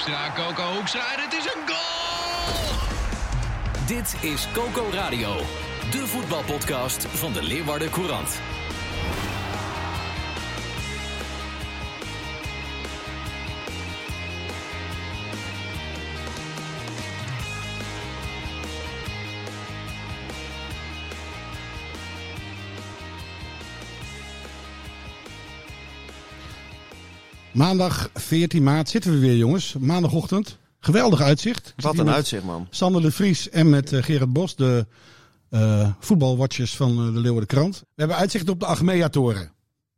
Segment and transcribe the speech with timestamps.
[0.00, 2.76] Hoekstra, Coco Hoekstra en het is een goal!
[3.86, 5.36] Dit is Coco Radio,
[5.90, 8.40] de voetbalpodcast van de Leeuwarden Courant.
[27.64, 29.74] Maandag 14 maart zitten we weer, jongens.
[29.78, 30.58] Maandagochtend.
[30.78, 31.74] Geweldig uitzicht.
[31.76, 32.66] Wat een uitzicht, man.
[32.70, 34.86] Sander de Vries en met eh, Gerard Bos, de
[35.50, 37.78] eh voetbalwatchers van eh, de Leeuwarden Krant.
[37.78, 39.52] We hebben uitzicht op de Achmea-toren.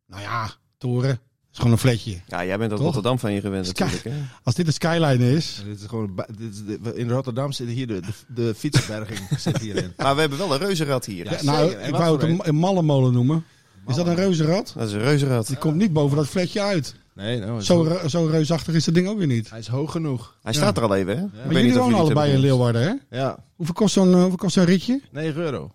[0.06, 1.11] Nou ja, toren.
[1.53, 2.20] is gewoon een fletje.
[2.27, 2.81] Ja, jij bent uit?
[2.81, 4.05] Rotterdam van je gewend Sky- natuurlijk.
[4.17, 4.22] Hè?
[4.42, 5.62] Als dit de skyline is.
[5.65, 9.59] Dit is gewoon, dit is de- in Rotterdam zit hier de, de, de fietsenberging zit
[9.59, 9.92] hierin.
[9.97, 11.33] Maar we hebben wel een reuzenrad hier.
[11.33, 13.44] Ja, nou, ik wou het een mallenmolen noemen.
[13.87, 14.72] Is dat een reuzenrad?
[14.77, 15.47] Dat is een reuzenrad.
[15.47, 16.94] Die komt niet boven dat fletje uit.
[17.15, 19.51] Nee, nou, Zo, re- zo reusachtig is dat ding ook weer niet.
[19.51, 20.37] hij is hoog genoeg.
[20.43, 21.23] Hij staat er al even, hè?
[21.23, 23.19] Maar weet jullie wonen allebei in Leeuwarden, hè?
[23.19, 25.01] Ja, Hoeveel kost zo'n eh, hoeveel kost zo'n ritje?
[25.11, 25.75] 9 euro.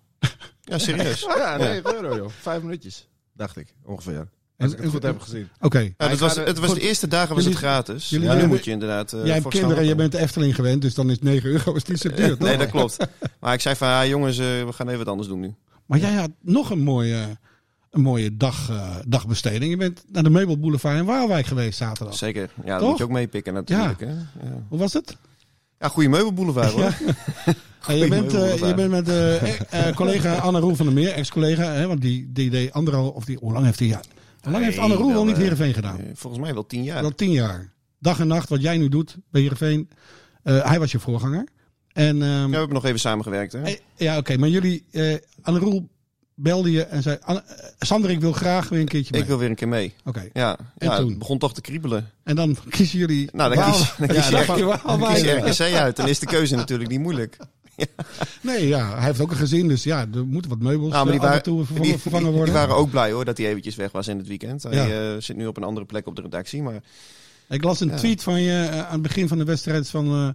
[0.60, 1.20] Ja, serieus.
[1.36, 2.28] Ja, 9 euro joh.
[2.40, 4.28] Vijf minuutjes, dacht ik, ongeveer.
[4.58, 5.48] Als ik het goed heb gezien.
[5.60, 5.78] Oké.
[5.78, 8.08] Ja, het was, het was de eerste dagen was het gratis.
[8.08, 10.54] jullie ja, nu moet je inderdaad uh, Jij hebt kinderen en je bent de Efteling
[10.54, 12.28] gewend, dus dan is 9 euro is niet zo duur.
[12.36, 12.48] toch?
[12.48, 12.96] Nee, dat klopt.
[13.40, 15.54] Maar ik zei van, ja, jongens, eh, we gaan even wat anders doen nu.
[15.86, 17.38] Maar jij had nog een mooie,
[17.98, 19.70] een mooie dag, eh, dagbesteding.
[19.70, 22.16] Je bent naar de Meubelboulevard in Waalwijk geweest zaterdag.
[22.16, 22.50] Zeker.
[22.64, 24.00] Ja, dat moet je ook meepikken natuurlijk.
[24.00, 24.06] Hè?
[24.06, 24.64] Ja.
[24.68, 25.16] Hoe was het?
[25.78, 26.94] ja, goede meubelboulevard hoor.
[27.86, 31.72] Ja, je, bent, eh, je bent met eh, collega Anne Roel van der Meer, ex-collega.
[31.72, 33.88] Hè, want die, die deed anderhalf, of die, hoe lang heeft hij?
[33.88, 34.00] Ja,
[34.40, 36.00] hoe lang heeft Anne Roel wel wel, niet Heerenveen gedaan?
[36.14, 37.00] Volgens mij wel tien jaar.
[37.00, 37.72] Wel tien jaar.
[37.98, 39.88] Dag en nacht, wat jij nu doet bij Heerenveen.
[40.42, 41.46] Hij was je voorganger.
[41.92, 43.52] En, ehm, Ja, we hebben nog even samengewerkt.
[43.52, 43.76] Hè?
[43.96, 44.36] Ja, oké.
[44.36, 44.84] maar jullie,
[45.42, 45.88] Anne Roel
[46.40, 47.18] belde je en zei...
[47.26, 47.36] Eh,
[47.78, 49.20] Sander, ik wil graag weer een keertje mee.
[49.20, 49.94] Ik wil weer een keer mee.
[50.04, 50.28] Oké.
[50.32, 51.08] Ja, En ja toen?
[51.08, 52.10] het begon toch te kriebelen.
[52.24, 53.28] En dan kiezen jullie...
[53.32, 55.96] Nou, dan kies, dan kies Ja, je, dan kies je RKC uit.
[55.96, 57.36] Dan is de keuze natuurlijk niet moeilijk.
[58.40, 61.12] Nee, ja, hij heeft ook een gezin, dus ja, er moeten wat meubels Nou, maar
[61.12, 62.44] die eh, waren, toe vervangen, die, vervangen worden.
[62.44, 64.62] die waren ook blij hoor dat hij eventjes weg was in het weekend.
[64.62, 66.62] Hij eh, zit nu op een andere plek op de redactie.
[66.62, 66.82] Maar
[67.48, 70.06] Ik las een tweet van je eh, aan het begin van de wedstrijd van...
[70.06, 70.28] eh,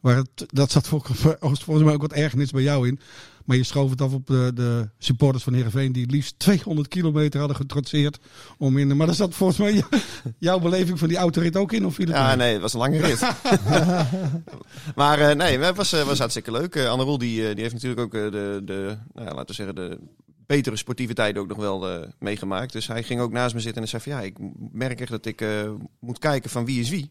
[0.00, 1.02] waar het, dat zat vol-
[1.40, 3.00] volgens mij ook wat ergernis bij jou in.
[3.48, 5.92] Maar je schoof het af op de, de supporters van Heerenveen...
[5.92, 8.18] die het liefst 200 kilometer hadden getrotseerd
[8.58, 8.96] om in...
[8.96, 10.02] Maar daar zat volgens mij jou-
[10.38, 11.86] jouw beleving van die autorit ook in?
[11.86, 12.36] Of viel het ja, mee?
[12.36, 13.20] nee, het was een lange rit.
[15.00, 16.74] maar eh, nee, het was, eh, was hartstikke leuk.
[16.74, 19.74] Eh, Anne Roel die, die heeft natuurlijk ook de, de nou, ja, laten we zeggen,
[19.74, 19.98] de
[20.46, 22.72] betere sportieve tijden ook nog wel eh, meegemaakt.
[22.72, 24.36] Dus hij ging ook naast me zitten en zei van ja, ik
[24.72, 25.70] merk echt dat ik eh,
[26.00, 27.10] moet kijken van wie is wie.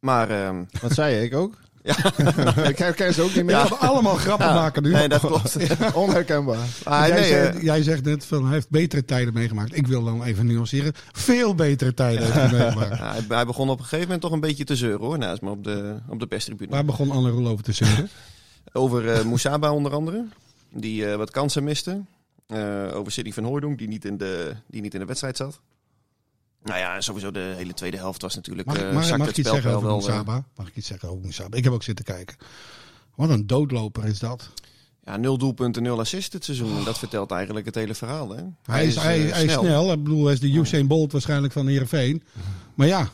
[0.00, 1.22] Maar ehm, Wat zei je?
[1.22, 1.58] Ik ook?
[1.86, 1.96] Ja.
[2.68, 3.56] ik herken ze ook niet We meer.
[3.56, 4.90] gaan allemaal grappen ja, maken nu.
[4.92, 5.56] nee, dat klopt.
[5.94, 6.66] Onherkenbaar.
[6.84, 9.76] Maar jij, nee, zei- eh, jij zegt net van hij heeft betere tijden meegemaakt.
[9.76, 10.92] Ik wil dan even nuanceren.
[11.12, 12.98] Veel betere tijden heeft hij meegemaakt.
[12.98, 15.50] Hij, hij begon op een gegeven moment toch een beetje te zeuren hoor, naast me
[15.50, 16.70] op de, op de perstribune.
[16.70, 18.08] Waar begon Anne Roel over te zeuren?
[18.72, 20.24] Over Moussaba onder andere,
[20.70, 22.00] die eh, wat kansen miste.
[22.94, 25.60] Over Sidney van Hooydonk, die niet, in de, die niet in de wedstrijd zat.
[26.64, 28.68] Nou ja, sowieso de hele tweede helft was natuurlijk...
[28.68, 30.44] Mag, eh, ik- mag, zakte mag het ik iets zeggen over eh, Moussaba?
[30.56, 31.56] Mag ik iets zeggen over Moussaba?
[31.56, 32.36] Ik heb ook zitten kijken.
[33.14, 34.50] Wat een doodloper is dat.
[35.04, 36.78] ja, nul doelpunten, nul assist dit seizoen.
[36.78, 38.30] En dat vertelt eigenlijk het hele verhaal.
[38.36, 38.42] Hè?
[38.64, 39.92] Hij, is, hij, eh, hij snel.
[39.92, 42.22] Ik bedoel, hij is de Usain Bolt waarschijnlijk van Heerenveen.
[42.74, 43.08] Maar ja,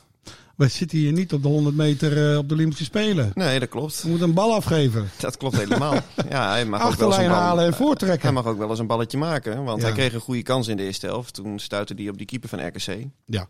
[0.61, 3.31] we zitten hier niet op de 100 meter eh, op de Olympische Spelen.
[3.35, 4.03] Nee, dat klopt.
[4.03, 5.11] We moeten een bal afgeven.
[5.19, 5.95] Dat klopt helemaal.
[6.31, 8.35] Ja, hij mag ook wel eens Achterlijn een bal, halen en Hij voortrekken.
[8.35, 9.65] mag ook wel eens een balletje maken.
[9.65, 9.87] Want Ja.
[9.87, 11.35] hij kreeg een goede kans in de eerste helft.
[11.35, 13.05] Toen stuitte hij op die keeper van RKC.
[13.27, 13.47] Ja.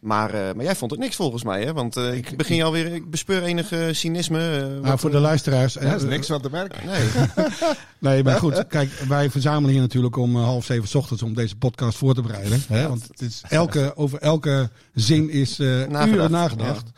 [0.00, 1.72] Maar, eh, maar jij vond het niks volgens mij, hè?
[1.72, 4.38] Want eh, ik begin alweer, ik bespeur enige cynisme.
[4.56, 5.76] eh, Nou, wat- voor de luisteraars.
[5.76, 6.86] Er hè, is niks van te merken.
[6.86, 7.08] Nee,
[7.98, 8.66] Nee, maar goed.
[8.66, 12.22] Kijk, wij verzamelen hier natuurlijk om half zeven 's ochtends om deze podcast voor te
[12.22, 12.62] bereiden.
[12.68, 12.88] Hè?
[12.88, 16.08] Want het is elke, over elke zin is eh Nagedacht.
[16.08, 16.90] uren nagedacht.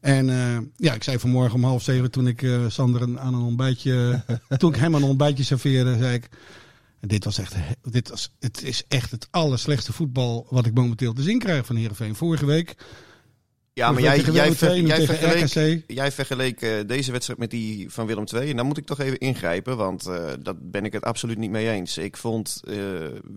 [0.00, 3.34] En eh, ja, ik zei vanmorgen om half zeven toen ik eh, Sander een- aan
[3.34, 4.22] een ontbijtje,
[4.56, 6.28] toen ik hem aan een ontbijtje serveerde, zei ik,
[7.00, 11.22] dit was echt, dit was, het is echt het allerslechtste voetbal wat ik momenteel te
[11.22, 12.14] zien krijg van Heerenveen.
[12.14, 12.74] Vorige week.
[13.72, 18.06] ja, maar jij, jij, ver- jij vergeleek, jij vergeleek eh, deze wedstrijd met die van
[18.06, 18.50] Willem II.
[18.50, 21.50] En daar moet ik toch even ingrijpen, want eh dat ben ik het absoluut niet
[21.50, 21.98] mee eens.
[21.98, 22.74] Ik vond eh,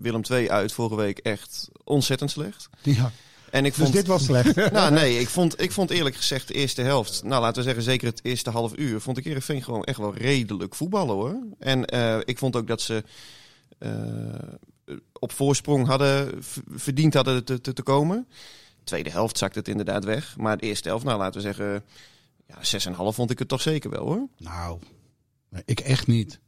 [0.00, 2.68] Willem II uit vorige week echt ontzettend slecht.
[2.82, 3.12] Ja.
[3.50, 4.54] En ik Dus vond, dit was slecht.
[4.72, 7.82] nou nee, ik vond, ik vond eerlijk gezegd de eerste helft, nou laten we zeggen
[7.82, 11.36] zeker het eerste half uur, vond ik Heerenveen gewoon echt wel redelijk voetballen hoor.
[11.58, 11.84] En
[12.24, 13.04] ik vond ook dat ze
[15.12, 18.28] op voorsprong hadden, verdiend hadden te, te, komen.
[18.84, 20.36] Tweede helft zakte het inderdaad weg.
[20.36, 21.84] Maar de eerste helft, nou laten we zeggen,
[22.46, 24.28] ja, 6,5 vond ik het toch zeker wel hoor.
[25.48, 26.40] Nou, ik echt niet.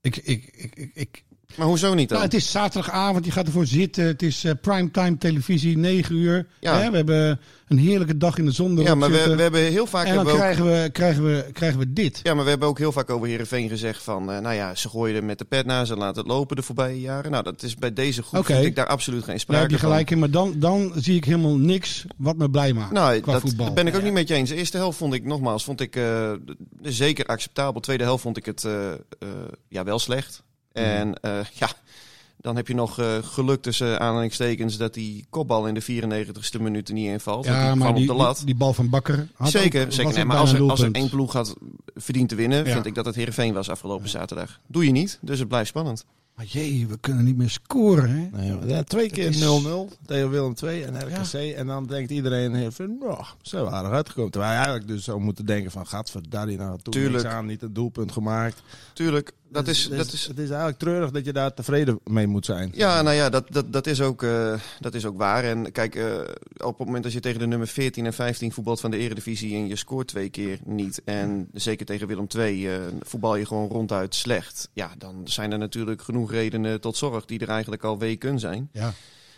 [0.00, 2.18] Ik, ik, ik, ik- Maar hoezo niet dan?
[2.18, 4.04] nou, het is zaterdagavond, je gaat ervoor zitten.
[4.04, 6.46] Het is eh, primetime televisie, 9 uur.
[6.60, 6.78] Ja.
[6.80, 9.86] Hè, we hebben een heerlijke dag in de zon ja, maar we, we hebben heel
[9.86, 12.20] vaak en dan ook- krijgen we, krijgen, we, krijgen we dit.
[12.22, 14.30] Ja, maar we hebben ook heel vaak over Heerenveen gezegd van...
[14.32, 16.62] eh, nou ja, ze gooien er met de pet na, ze laten het lopen de
[16.62, 17.30] voorbije jaren.
[17.30, 18.52] Nou, dat is bij deze groep Oké.
[18.54, 19.88] vind ik daar absoluut geen Daar sprake heb je van.
[19.88, 23.32] gelijk in, maar dan, dan zie ik helemaal niks wat me blij maakt Nou, qua
[23.32, 23.72] dat voetbal.
[23.72, 24.48] ben ik ook niet met je eens.
[24.48, 26.32] De eerste helft vond ik, nogmaals, vond ik eh,
[26.82, 27.80] zeker acceptabel.
[27.80, 28.66] Tweede helft vond ik het
[29.68, 30.42] ja, wel slecht.
[30.76, 31.68] En eh, ja,
[32.36, 34.76] dan heb je nog eh, geluk tussen aanhalingstekens...
[34.76, 37.44] dat die kopbal in de 94ste minuut er niet invalt.
[37.44, 38.36] Ja, die maar kwam die, op de lat.
[38.36, 40.04] die, die bal van Bakker had zeker, ook, zeker.
[40.04, 41.56] was Nee, maar als er, een als er één ploeg had
[41.94, 42.72] verdiend te winnen, Ja.
[42.72, 44.60] vind ik dat het Heerenveen was afgelopen zaterdag.
[44.66, 46.04] Doe je niet, dus het blijft spannend.
[46.34, 48.38] Maar jee, we kunnen niet meer scoren, hè?
[48.38, 51.32] Nee, maar ja, twee keer 0-0 is- tegen Willem II en RKC.
[51.56, 54.30] En dan denkt iedereen heel van, nou, ze aardig uitgekomen.
[54.30, 57.22] Terwijl je eigenlijk dus zou moeten denken van, gadverdarrie, nou, toen Tuurlijk.
[57.22, 58.62] niks aan, niet een doelpunt gemaakt.
[58.92, 62.26] Tuurlijk, dat Dus- is, dat is, Het is eigenlijk treurig dat je daar tevreden mee
[62.26, 62.70] moet zijn.
[62.74, 65.44] Ja, nou ja, dat, dat, dat, is ook, eh, dat is ook waar.
[65.44, 66.18] En kijk, eh,
[66.56, 69.54] op het moment dat je tegen de nummer 14 en 15 voetbalt van de Eredivisie
[69.54, 73.68] en je scoort twee keer niet, en zeker tegen Willem II eh, voetbal je gewoon
[73.68, 77.98] ronduit slecht, ja, dan zijn er natuurlijk genoeg redenen tot zorg die er eigenlijk al
[77.98, 78.68] weken zijn.
[78.72, 78.92] Ja.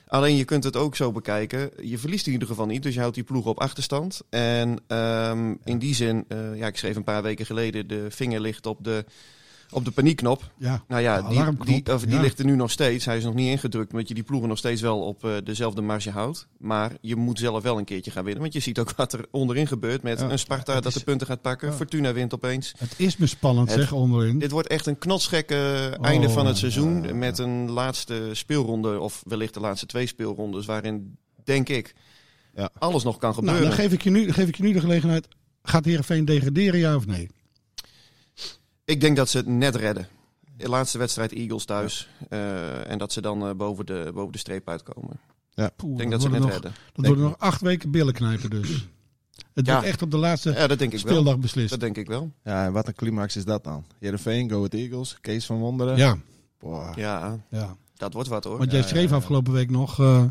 [0.07, 1.71] Alleen je kunt het ook zo bekijken.
[1.83, 4.21] Je verliest in ieder geval niet, dus je houdt die ploeg op achterstand.
[4.31, 6.25] En ehm, in die zin,
[6.55, 9.05] ja, ik schreef een paar weken geleden, de vinger ligt op de,
[9.71, 10.53] op de paniekknop.
[10.59, 11.29] Ja, Nou ja, de
[11.65, 12.21] die, die, of die ja.
[12.21, 13.05] ligt er nu nog steeds.
[13.05, 15.81] Hij is nog niet ingedrukt, omdat je die ploegen nog steeds wel op eh, dezelfde
[15.81, 16.47] marge houdt.
[16.59, 18.43] Maar je moet zelf wel een keertje gaan winnen.
[18.43, 21.05] Want je ziet ook wat er onderin gebeurt met Ja, een Sparta dat is- de
[21.05, 21.69] punten gaat pakken.
[21.69, 21.75] Ja.
[21.75, 22.73] Fortuna wint opeens.
[22.79, 24.39] Het is me spannend, Het- zeg, onderin.
[24.39, 26.97] Dit wordt echt een knotsgekke einde van het seizoen.
[26.99, 27.15] Oh, ja, ja.
[27.15, 30.67] Met een laatste speelronde, of wellicht de laatste twee speelrondes.
[30.67, 31.95] Waarin, denk ik,
[32.55, 32.71] Ja.
[32.79, 33.63] alles nog kan Nou, gebeuren.
[33.69, 35.29] dan geef ik, je nu, dan geef ik je nu de gelegenheid.
[35.63, 37.29] Gaat Heerenveen degraderen, ja of nee?
[38.89, 40.09] Ik denk dat ze het net redden.
[40.57, 42.09] De laatste wedstrijd Eagles thuis.
[42.29, 45.21] Eh, en dat ze dan eh, boven, de, boven de streep uitkomen.
[45.77, 46.73] Poeh, Ik denk dat ze het nog, redden.
[46.93, 48.89] Dat worden nog acht weken billen knijpen dus.
[49.55, 49.73] Het Ja.
[49.73, 51.13] wordt echt op de laatste Ja, dat denk ik wel.
[51.13, 51.71] speeldag beslist.
[51.71, 52.33] Dat denk ik wel.
[52.45, 53.85] Ja, en wat een climax is dat dan?
[53.99, 55.97] Heerenveen, Go Ahead Eagles, Kees van Wonderen.
[55.97, 56.17] Ja,
[56.59, 56.97] Boah.
[56.97, 57.77] Ja, ja.
[57.97, 58.59] dat wordt wat hoor.
[58.59, 59.17] Want jij Ja, schreef ja, ja.
[59.17, 59.99] afgelopen week nog...
[60.01, 60.25] eh,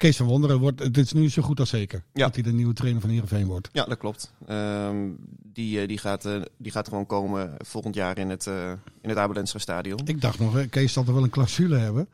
[0.00, 2.24] Kees van Wonderen, wordt, het is nu zo goed als zeker Ja.
[2.24, 3.68] dat hij de nieuwe trainer van Heerenveen wordt.
[3.72, 4.32] Ja, dat klopt.
[4.46, 5.08] Ehm,
[5.42, 9.08] die, eh, die, gaat, eh, die gaat gewoon komen volgend jaar in het, eh in
[9.08, 10.00] het Abelensra stadion.
[10.04, 12.08] Ik dacht nog, Kees zal toch wel een clausule hebben?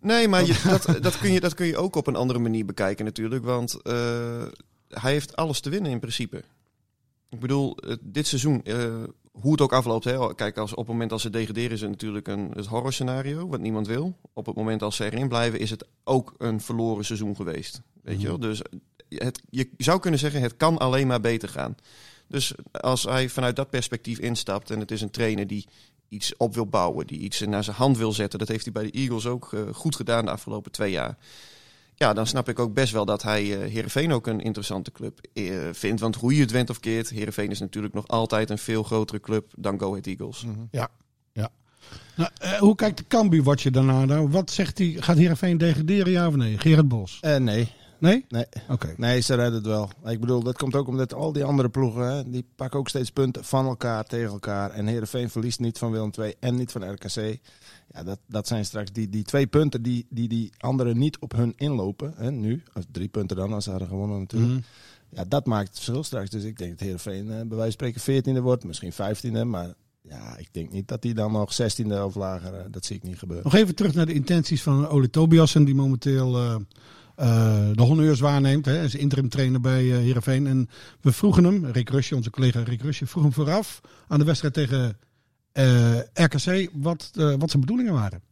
[0.00, 2.64] Nee, maar je, dat, dat, kun je, dat kun je ook op een andere manier
[2.64, 3.44] bekijken natuurlijk.
[3.44, 3.78] Want
[4.88, 6.42] hij heeft alles te winnen in principe.
[7.30, 8.62] Ik bedoel, dit seizoen,
[9.40, 10.04] hoe het ook afloopt.
[10.04, 13.48] Hè, kijk, als, op het moment als ze degraderen is het natuurlijk een, het horrorscenario,
[13.48, 14.16] wat niemand wil.
[14.32, 17.80] Op het moment als ze erin blijven is het ook een verloren seizoen geweest.
[18.02, 18.38] Weet je wel?
[18.38, 18.62] Dus
[19.08, 21.76] het, je zou kunnen zeggen, het kan alleen maar beter gaan.
[22.28, 25.66] Dus als hij vanuit dat perspectief instapt en het is een trainer die
[26.08, 28.38] iets op wil bouwen, die iets naar zijn hand wil zetten.
[28.38, 31.16] Dat heeft hij bij de Eagles ook eh, goed gedaan de afgelopen twee jaar.
[31.98, 35.20] Ja, dan snap ik ook best wel dat hij eh Heerenveen ook een interessante club
[35.32, 36.00] eh, vindt.
[36.00, 39.20] Want hoe je het went of keert, Heerenveen is natuurlijk nog altijd een veel grotere
[39.20, 40.44] club dan Go Ahead Eagles.
[40.70, 40.88] Ja,
[41.32, 41.50] ja.
[42.16, 44.04] Nou, eh, hoe kijkt de Cambuur wat je daarna?
[44.04, 44.96] Nou, wat zegt hij?
[44.98, 46.58] Gaat Heerenveen degraderen, ja of nee?
[46.58, 47.18] Gerard Bos?
[47.20, 48.24] Eh, nee, Nee?
[48.28, 48.44] nee.
[48.68, 48.94] Oké.
[48.96, 49.90] Nee, ze redden het wel.
[50.04, 53.10] Ik bedoel, dat komt ook omdat al die andere ploegen, hè, die pakken ook steeds
[53.10, 54.70] punten van elkaar tegen elkaar.
[54.70, 57.38] En Heerenveen verliest niet van Willem II en niet van RKC.
[57.92, 61.32] Ja, dat, dat zijn straks die, die twee punten die, die die anderen niet op
[61.32, 62.12] hun inlopen.
[62.16, 64.52] Hè, nu, of drie punten dan, als ze hadden gewonnen natuurlijk.
[64.52, 64.60] Mhm.
[65.08, 66.30] Ja, dat maakt het verschil straks.
[66.30, 69.44] Dus ik denk dat Heerenveen eh, bij wijze van spreken veertiende wordt, misschien vijftiende.
[69.44, 69.74] Maar
[70.08, 73.02] ja, ik denk niet dat hij dan nog zestiende of lager, eh, dat zie ik
[73.02, 73.44] niet gebeuren.
[73.44, 76.54] Nog even terug naar de intenties van Ole Tobiasen, die momenteel eh,
[77.16, 78.64] eh, de honneurs waarneemt.
[78.64, 80.46] Hè, als interim trainer bij eh Heerenveen.
[80.46, 80.68] En
[81.00, 84.54] we vroegen hem, Rick Rusje, onze collega Rick Rusje, vroeg hem vooraf aan de wedstrijd
[84.54, 84.98] tegen
[86.14, 88.22] RKC wat, eh, wat zijn bedoelingen waren.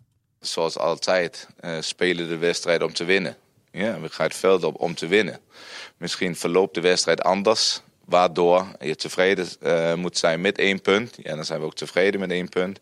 [0.40, 3.37] zoals altijd, eh, spelen de wedstrijd om te winnen.
[3.71, 5.40] Ja, we gaan het veld op om te winnen.
[5.97, 11.14] Misschien verloopt de wedstrijd anders, waardoor je tevreden eh, moet zijn met één punt.
[11.23, 12.78] Ja, dan zijn we ook tevreden met één punt.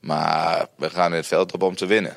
[0.00, 2.16] Maar we gaan het veld op om te winnen.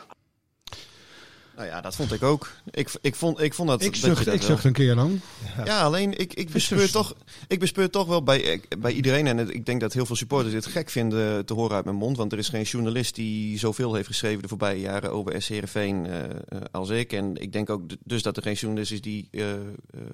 [1.58, 2.52] Nou ja, dat vond ik ook.
[2.72, 3.82] Ik, ik, vond, ik vond dat...
[3.84, 5.22] Ik zucht, dat ik zucht een keer dan.
[5.66, 7.16] Ja, alleen ik, ik, bespeur toch,
[7.48, 9.28] ik bespeur toch wel bij, bij iedereen.
[9.28, 11.98] En het- ik denk dat heel veel supporters dit gek vinden te horen uit mijn
[11.98, 12.18] mond.
[12.18, 16.06] Want er is geen journalist die zoveel heeft geschreven de voorbije jaren over SC Heerenveen
[16.06, 16.30] eh, eh,
[16.72, 17.14] als ik.
[17.14, 19.58] En ik denk ook dus dat er geen journalist is die eh, eh,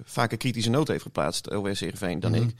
[0.04, 2.42] vaker kritische noot heeft geplaatst over SC Heerenveen dan Mhm.
[2.42, 2.54] ik.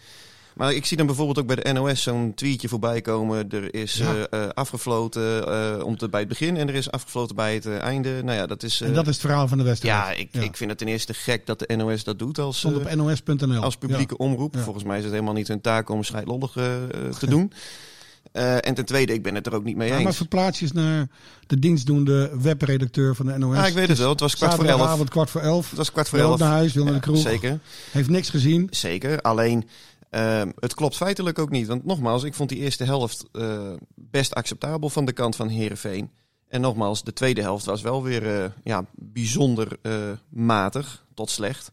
[0.55, 3.51] Maar ik zie dan bijvoorbeeld ook bij de NOS zo'n tweetje voorbij komen.
[3.51, 4.15] Er is Ja.
[4.31, 5.47] eh, eh, afgefloten
[5.79, 8.23] eh, om te, bij het begin en er is afgefloten bij het einde.
[8.23, 8.81] Nou ja, dat is...
[8.81, 9.95] En dat is het verhaal van de wedstrijd.
[9.95, 12.77] ja, ik, ik vind het ten eerste gek dat de NOS dat doet als, Stond
[12.77, 13.63] op nos.nl.
[13.63, 14.55] als publieke omroep.
[14.55, 14.61] Ja.
[14.63, 16.53] Volgens mij is het helemaal niet hun taak om scheidlollig
[17.19, 17.53] te doen.
[18.33, 20.17] En ten tweede, ik ben het er ook niet mee Ja, maar eens.
[20.17, 21.07] verplaats je eens naar
[21.47, 23.57] de dienstdoende webredacteur van de NOS.
[23.57, 24.09] Ja, ik weet het wel.
[24.09, 24.71] Het was kwart voor elf.
[24.71, 25.69] Zaterdagavond kwart voor elf.
[25.69, 26.39] Het was kwart voor elf.
[26.39, 27.19] naar huis, wil naar de Ja, kroeg.
[27.23, 27.59] Zeker,
[27.91, 28.67] Heeft niks gezien.
[28.71, 29.21] zeker.
[29.21, 29.69] Alleen,
[30.15, 31.67] ehm, het klopt feitelijk ook niet.
[31.67, 36.11] Want nogmaals, ik vond die eerste helft eh, best acceptabel van de kant van Herenveen.
[36.49, 39.93] En nogmaals, de tweede helft was wel weer eh, ja, bijzonder eh,
[40.29, 41.73] matig tot slecht.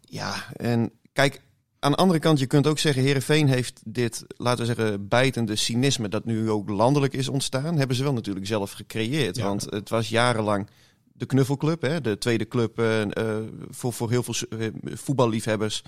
[0.00, 1.40] Ja, en kijk,
[1.78, 5.56] aan de andere kant, je kunt ook zeggen, Herenveen heeft dit, laten we zeggen, bijtende
[5.56, 9.36] cynisme dat nu ook landelijk is ontstaan, hebben ze wel natuurlijk zelf gecreëerd.
[9.36, 9.44] Ja.
[9.44, 10.68] Want het was jarenlang
[11.12, 12.82] de knuffelclub, hè, de tweede club
[13.70, 14.48] voor, voor heel veel
[14.84, 15.82] voetballiefhebbers.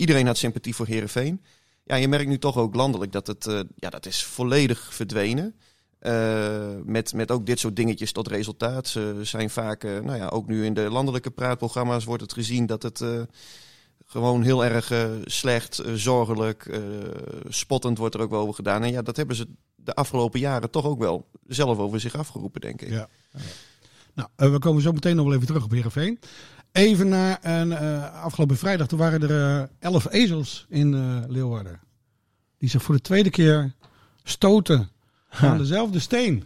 [0.00, 1.42] Iedereen had sympathie voor Herenveen.
[1.84, 5.54] Ja, je merkt nu toch ook landelijk dat het, eh, ja, dat is volledig verdwenen.
[5.98, 8.88] Eh, met, met ook dit soort dingetjes tot resultaat.
[8.88, 12.66] Ze zijn vaak, eh, nou ja, ook nu in de landelijke praatprogramma's wordt het gezien
[12.66, 13.04] dat het
[14.06, 14.92] gewoon heel erg
[15.24, 16.80] slecht, zorgelijk,
[17.48, 18.82] spottend wordt er ook wel over gedaan.
[18.82, 22.60] En ja, dat hebben ze de afgelopen jaren toch ook wel zelf over zich afgeroepen,
[22.60, 22.90] denk ik.
[22.90, 23.08] Ja.
[24.14, 26.18] Nou, eh, we komen zo meteen nog wel even terug op Heerenveen.
[26.72, 31.80] Even naar een, eh, afgelopen vrijdag, toen waren er eh, elf ezels in Leeuwarden.
[32.58, 33.72] Die zich voor de tweede keer
[34.22, 34.88] stoten
[35.30, 36.44] aan dezelfde steen.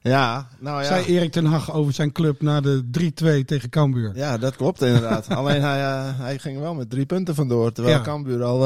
[0.00, 0.86] Ja, nou ja.
[0.86, 4.12] Zei Erik ten Hag over zijn club na de 3-2 tegen Cambuur.
[4.14, 5.28] Ja, dat klopt inderdaad.
[5.38, 7.72] Alleen hij, eh, hij ging wel met drie punten vandoor.
[7.72, 8.02] Terwijl Ja.
[8.02, 8.60] Cambuur al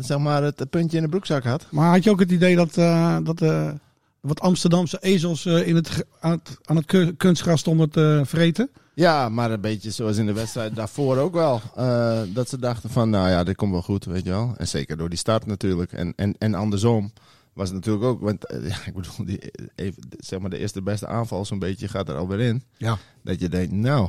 [0.00, 1.66] zeg maar het puntje in de broekzak had.
[1.70, 2.74] Maar had je ook het idee dat,
[3.24, 3.40] dat
[4.20, 8.70] wat Amsterdamse ezels eh, in het, aan het, aan het ku- kunstgras stonden te vreten?
[8.94, 11.60] Ja, maar een beetje zoals in de wedstrijd daarvoor ook wel.
[11.76, 14.54] Eh, dat ze dachten van, nou ja, dit komt wel goed, weet je wel.
[14.56, 15.92] En zeker door die start natuurlijk.
[15.92, 17.12] En, en, en andersom
[17.52, 18.20] was het natuurlijk ook...
[18.20, 21.88] Want eh, ja, ik bedoel, die, even, zeg maar de eerste beste aanval zo'n beetje
[21.88, 22.62] gaat er alweer in.
[22.76, 22.98] Ja.
[23.22, 24.08] Dat je denkt, nou,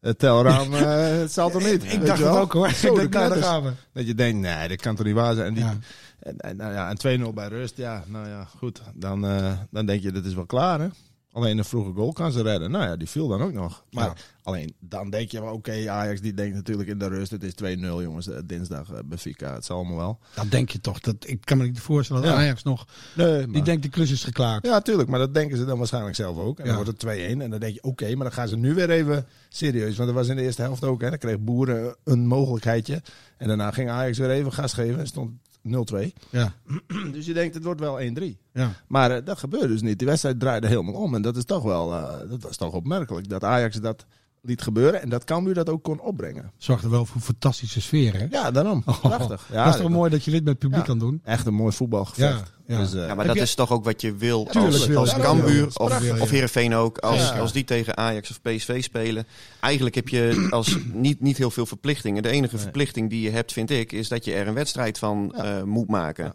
[0.00, 1.92] het telraam, eh, het zal toch niet?
[1.92, 2.70] Ik dacht het ook hoor.
[2.70, 3.46] Zo, ik de denk, nou, daar knetters.
[3.46, 3.72] gaan we.
[3.92, 5.46] Dat je denkt, nee, dit kan toch niet waar zijn.
[5.46, 5.76] En, die, Ja.
[6.22, 8.82] En, en, nou ja, en 2-0 bij rust, ja, nou ja, goed.
[8.94, 10.88] Dan, eh, dan denk je, dit is wel klaar, hè?
[11.34, 12.70] Alleen een vroege goal kan ze redden.
[12.70, 13.84] Nou ja, die viel dan ook nog.
[13.90, 14.14] Maar Ja.
[14.42, 17.30] alleen, dan denk je oké, Ajax die denkt natuurlijk in de rust.
[17.30, 19.54] Het is 2-0, jongens, eh, dinsdag eh, Benfica.
[19.54, 20.18] Het zal allemaal wel.
[20.34, 21.00] Dan denk je toch.
[21.00, 22.36] Dat, ik kan me niet voorstellen dat Ja.
[22.38, 22.86] Ajax nog...
[23.16, 24.66] Nee, Die denkt de klus is geklaard.
[24.66, 26.58] Ja, tuurlijk, maar dat denken ze dan waarschijnlijk zelf ook.
[26.58, 26.74] En Ja.
[26.74, 28.90] dan wordt het 2-1 en dan denk je, oké, maar dan gaan ze nu weer
[28.90, 29.96] even serieus.
[29.96, 31.08] Want dat was in de eerste helft ook, hè.
[31.08, 33.02] Dan kreeg Boeren een mogelijkheidje.
[33.36, 35.30] En daarna ging Ajax weer even gas geven en stond
[35.68, 36.12] 0-2.
[36.30, 36.52] Ja.
[37.12, 38.22] Dus je denkt, het wordt wel 1-3.
[38.52, 38.70] ja.
[38.88, 39.98] Maar eh, dat gebeurde dus niet.
[39.98, 41.14] Die wedstrijd draaide helemaal om.
[41.14, 43.28] En dat is toch wel, eh, dat was toch opmerkelijk.
[43.28, 44.06] Dat Ajax dat
[44.40, 46.52] liet gebeuren en dat Cambuur dat ook kon opbrengen.
[46.56, 48.26] Zorgde wel voor een fantastische sfeer, hè?
[48.30, 48.82] Ja, daarom.
[49.00, 49.48] Prachtig.
[49.52, 50.84] Ja, dat is toch mooi dat je dit met het publiek Ja.
[50.86, 51.20] kan doen?
[51.24, 52.52] Echt een mooi voetbalgevecht.
[52.66, 52.78] Ja.
[52.78, 54.98] Dus, eh, Ja, maar dat je- is toch ook wat je wil Tuurlijk als, wil
[54.98, 55.12] als.
[55.16, 56.98] Cambuur of, of Heerenveen ook.
[56.98, 57.38] Als, Ja.
[57.38, 59.26] als die tegen Ajax of PSV spelen.
[59.60, 62.22] Eigenlijk heb je als niet, niet heel veel verplichtingen.
[62.22, 62.62] De enige Nee.
[62.62, 65.44] verplichting die je hebt, vind ik, is dat je er een wedstrijd van Ja.
[65.58, 66.24] eh, moet maken.
[66.24, 66.32] Ja.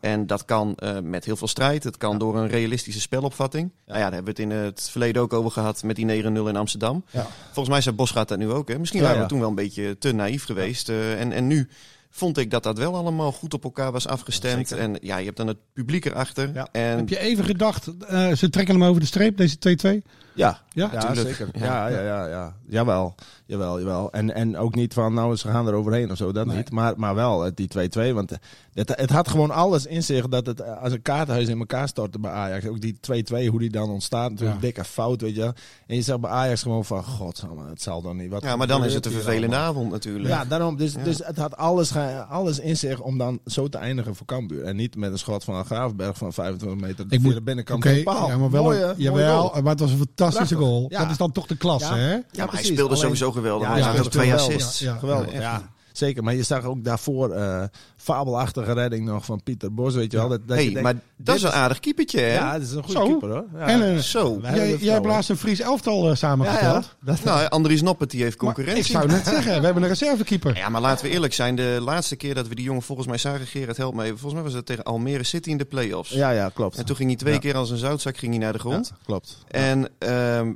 [0.00, 1.84] En dat kan eh, met heel veel strijd.
[1.84, 3.70] Het kan door een realistische spelopvatting.
[3.86, 6.48] Nou ja, daar hebben we het in het verleden ook over gehad met die 9-0
[6.48, 7.04] in Amsterdam.
[7.10, 7.26] Ja.
[7.44, 8.68] Volgens mij zei Bos gaat dat nu ook.
[8.68, 8.78] Hè?
[8.78, 9.26] Misschien Ja, waren ja.
[9.26, 10.88] we toen wel een beetje te naïef geweest.
[10.88, 11.68] eh, en, en nu
[12.10, 14.72] vond ik dat dat wel allemaal goed op elkaar was afgestemd.
[14.72, 16.50] En ja, je hebt dan het publiek erachter.
[16.54, 16.68] Ja.
[16.72, 20.02] En Heb je even gedacht, eh, ze trekken hem over de streep, deze 2-2?
[20.34, 20.90] Ja, Ja?
[20.92, 21.48] ja, zeker.
[21.52, 21.88] Ja.
[21.88, 22.56] Ja, ja, ja, ja.
[22.66, 23.14] Jawel,
[23.50, 24.12] jawel, jawel.
[24.12, 26.56] En, en ook niet van, nou, ze gaan er overheen of zo, dat Nee.
[26.56, 26.70] niet.
[26.70, 28.14] Maar, maar wel, eh, die 2-2.
[28.14, 28.38] Want eh,
[28.74, 31.88] het, het had gewoon alles in zich dat het eh, als een kaartenhuis in elkaar
[31.88, 32.66] stortte bij Ajax.
[32.66, 34.30] Ook die 2-2, hoe die dan ontstaat.
[34.30, 34.66] Natuurlijk Ja.
[34.66, 35.52] dikke fout, weet je.
[35.86, 38.30] En je zag bij Ajax gewoon van, god, het zal dan niet.
[38.30, 40.28] Wat Ja, maar dan is het een vervelende avond natuurlijk.
[40.28, 40.76] Ja, daarom.
[40.76, 41.02] Dus, Ja.
[41.02, 41.92] dus het had alles,
[42.28, 44.64] alles in zich om dan zo te eindigen voor Cambuur.
[44.64, 47.82] En niet met een schot van een Gravenberg van 25 meter Ik moet- de binnenkant
[47.82, 48.28] de paal.
[48.28, 49.62] ja, maar wel, Mooie- een- mooie jawel, goal.
[49.62, 50.58] maar het was een fantastische Prachtig.
[50.68, 50.86] goal.
[50.88, 50.98] Ja.
[51.02, 52.00] Dat is dan toch de klasse, Ja.
[52.00, 52.10] hè?
[52.12, 53.68] Ja, maar hij speelde Alleen- sowieso geweldig.
[53.76, 54.78] Ja, hij ook twee assists.
[54.78, 54.98] Ja, ja.
[54.98, 55.70] Geweldig, Ja, ja.
[55.92, 57.62] Zeker, maar je zag ook daarvoor eh
[57.96, 60.28] fabelachtige redding nog van Pieter Bos, weet je wel.
[60.28, 62.34] Dat, dat hey, je denkt, maar dat is een aardig keepertje, hè?
[62.34, 63.06] Ja, dat is een goede Zo.
[63.06, 63.44] keeper hoor.
[63.54, 63.66] Ja.
[63.66, 64.38] En, eh, Zo.
[64.42, 66.84] Jij, het hebt laatst een Fries elftal eh, samengesteld.
[66.84, 67.12] Ja, ja.
[67.12, 68.84] Dat, Nou, Andries Noppert die heeft Maar concurrentie.
[68.94, 70.56] ik zou net zeggen, we hebben een reservekeeper.
[70.56, 71.56] Ja, maar laten we eerlijk zijn.
[71.56, 74.18] De laatste keer dat we die jongen volgens mij zagen, Gerard helpt me even.
[74.18, 76.10] Volgens mij was dat tegen Almere City in de play-offs.
[76.10, 76.76] ja, ja, klopt.
[76.76, 77.38] En toen ging hij twee Ja.
[77.40, 78.88] keer als een zoutzak ging hij naar de grond.
[78.94, 79.38] Ja, klopt.
[79.48, 80.52] En ehm,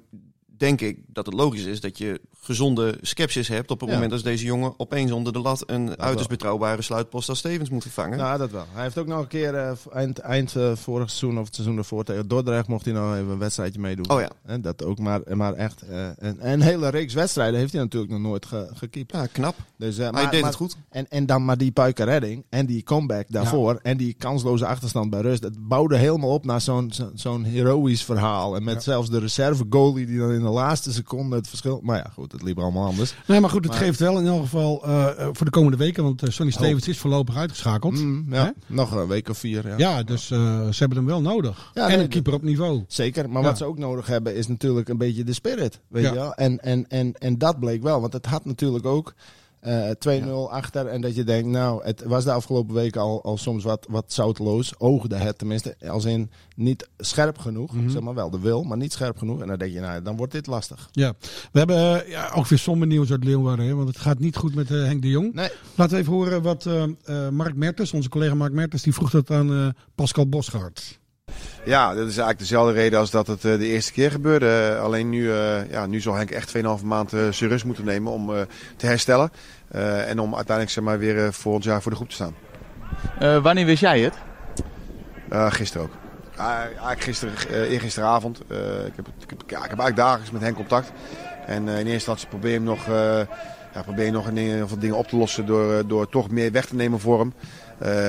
[0.56, 3.94] denk ik dat het logisch is dat je gezonde sceptisch hebt op het Ja.
[3.94, 6.26] moment als deze jongen opeens onder de lat een uiterst wel.
[6.26, 8.18] betrouwbare sluitpost als Stevens moet vervangen.
[8.18, 8.64] Ja, dat wel.
[8.73, 11.76] Hij heeft ook nog een keer eh, eind, eind eh, vorig seizoen of het seizoen
[11.78, 14.11] ervoor tegen Dordrecht mocht hij nog even een wedstrijdje meedoen.
[14.11, 14.30] Oh ja.
[14.44, 18.12] En dat ook, maar, maar echt eh, een, een hele reeks wedstrijden heeft hij natuurlijk
[18.12, 19.12] nog nooit ge, gekiept.
[19.12, 19.54] Ja, knap.
[19.76, 20.76] Dus, eh, Hij maar, deed maar- het goed.
[20.90, 25.11] En, en dan maar die puike redding en die comeback daarvoor en die kansloze achterstand
[25.11, 25.42] bij rust.
[25.42, 28.56] Het bouwde helemaal op naar zo'n zo- zo'n heroïsch verhaal.
[28.56, 31.80] En met zelfs de reserve goalie die dan in de laatste seconde het verschil...
[31.82, 33.14] Maar ja, goed, het liep allemaal anders.
[33.26, 35.76] Nee, maar goed, het Maar- geeft wel in elk geval eh, eh, voor de komende
[35.76, 36.02] weken.
[36.04, 37.94] Want eh, Sonny Stevens is voorlopig uitgeschakeld.
[37.94, 38.36] Mm, Hè?
[38.42, 39.68] ja, nog een week of vier.
[39.68, 39.74] Ja.
[39.76, 41.70] Ja, dus ze hebben hem wel nodig.
[41.74, 42.84] Ja, en nee, een keeper op niveau.
[42.88, 43.48] Zeker, maar Ja.
[43.48, 45.80] wat ze ook nodig hebben is natuurlijk een beetje de spirit.
[45.88, 46.08] Weet Ja.
[46.08, 46.34] je wel?
[46.34, 49.14] En, en, en, en dat bleek wel, want het had natuurlijk ook
[49.64, 50.87] eh 2-0 achter.
[50.87, 54.12] En dat je denkt, nou, het was de afgelopen weken al, al soms wat, wat
[54.12, 54.78] zoutloos.
[54.78, 57.75] Oogde het tenminste, als in niet scherp genoeg.
[57.75, 57.88] Mhm.
[57.88, 59.40] Zeg maar wel de wil, maar niet scherp genoeg.
[59.40, 60.88] En dan denk je, nou, dan wordt dit lastig.
[60.92, 61.14] Ja,
[61.52, 63.66] we hebben eh, ja, ook weer somber nieuws uit Leeuwarden.
[63.66, 65.35] Hè, want het gaat niet goed met eh, Henk de Jong.
[65.35, 65.50] Nee.
[65.75, 69.11] Laten we even horen wat eh, eh, Mark Mertens, onze collega Mark Mertens, die vroeg
[69.11, 70.99] dat aan eh, Pascal Bosgaard.
[71.64, 74.47] Ja, dat is eigenlijk dezelfde reden als dat het eh, de eerste keer gebeurde.
[74.47, 78.12] Eh, alleen nu, eh, ja, nu zal Henk echt 2,5 maand zijn rust moeten nemen
[78.12, 79.30] om te herstellen.
[80.06, 82.35] En om uiteindelijk zeg maar, weer volgend jaar voor de groep te staan.
[83.42, 84.14] Wanneer wist jij het?
[85.52, 85.92] Gisteren ook.
[86.37, 87.35] Ah, eigenlijk gisteren,
[87.68, 88.40] eergisteravond.
[88.87, 90.92] Ik, heb, ik, heb, ja, ik heb eigenlijk dagelijks met Henk contact.
[91.47, 92.87] En in eerste instantie probeer je hem nog,
[93.75, 96.75] ja, probeer nog een wat dingen op te lossen door, door toch meer weg te
[96.75, 97.35] nemen voor hem.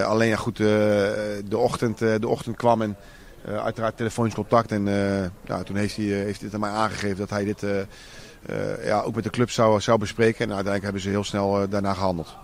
[0.03, 2.97] Alleen ja, goed, de, ochtend, de ochtend kwam en
[3.45, 4.71] eh, uiteraard telefonisch contact.
[4.71, 7.45] En eh, ja, toen heeft hij, eh, heeft hij het aan mij aangegeven dat hij
[7.45, 10.39] dit eh, eh, ja, ook met de club zou, zou bespreken.
[10.39, 12.35] En uiteindelijk hebben ze heel snel daarna gehandeld.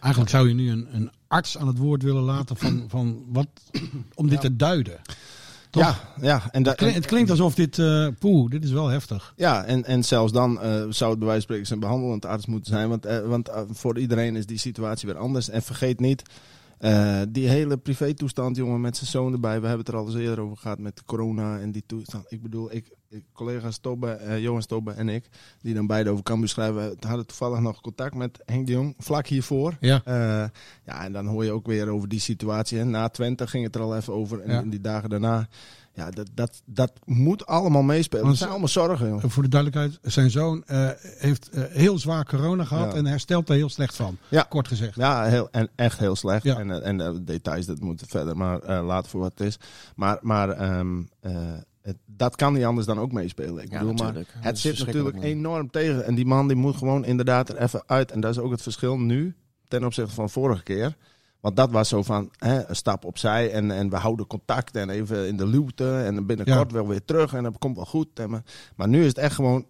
[0.00, 3.46] Eigenlijk zou je nu een, een arts aan het woord willen laten van, van wat,
[4.14, 4.98] om dit te duiden.
[5.70, 5.82] Toch?
[5.82, 6.42] Ja, ja.
[6.50, 9.32] En, da- Het klinkt, het klinkt alsof dit, eh poeh, dit is wel heftig.
[9.36, 12.46] Ja, en, en zelfs dan eh, zou het bij wijze van spreken zijn behandelend arts
[12.46, 12.88] moeten zijn.
[12.88, 15.48] Want, eh, want voor iedereen is die situatie weer anders.
[15.48, 16.22] En vergeet niet,
[16.78, 19.60] eh, die hele privé-toestand, jongen, met zijn zoon erbij.
[19.60, 22.24] We hebben het er al eens eerder over gehad met corona en die toestand.
[22.32, 25.24] Ik bedoel, ik, ik, collega's Tobbe, eh, Johan Tobbe en ik,
[25.62, 28.94] die dan beide over Cambuur schrijven, we hadden toevallig nog contact met Henk de Jong,
[28.98, 29.76] vlak hiervoor.
[29.80, 30.00] Ja.
[30.04, 30.14] Eh,
[30.84, 32.84] ja, en dan hoor je ook weer over die situatie.
[32.84, 34.40] Na Twente ging het er al even over.
[34.40, 34.60] En Ja.
[34.60, 35.48] in die dagen daarna.
[35.94, 38.26] Ja, dat, dat, dat moet allemaal meespelen.
[38.26, 39.22] Het zijn allemaal zorgen, joh.
[39.26, 42.98] Voor de duidelijkheid, zijn zoon eh, heeft eh, heel zwaar corona gehad Ja.
[42.98, 44.16] en herstelt er heel slecht van.
[44.28, 44.42] Ja.
[44.48, 44.96] Kort gezegd.
[44.96, 46.42] Ja, heel, en echt heel slecht.
[46.42, 46.58] Ja.
[46.58, 49.58] En, eh, en eh, details, dat moet verder maar eh, laten voor wat het is.
[49.94, 51.32] Maar, maar ehm, eh,
[51.86, 53.62] het, dat kan niet anders dan ook meespelen.
[53.62, 54.34] Ik Ja, bedoel, maar natuurlijk.
[54.38, 55.24] Het zit natuurlijk man.
[55.24, 56.04] enorm tegen.
[56.04, 58.10] En die man die moet gewoon inderdaad er even uit.
[58.10, 59.34] En dat is ook het verschil nu
[59.68, 60.96] ten opzichte van vorige keer.
[61.40, 64.90] Want dat was zo van hè, een stap opzij en, en we houden contact en
[64.90, 68.08] even in de luwte en binnenkort wel weer terug en dat komt wel goed.
[68.18, 68.42] En maar,
[68.76, 69.66] maar nu is het echt gewoon